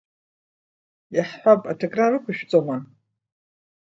Иаҳҳәап 1.15 1.61
аҭакра 1.71 2.05
рықәшәҵома? 2.11 2.75